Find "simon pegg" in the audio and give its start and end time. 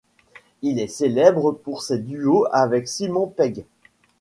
2.87-3.65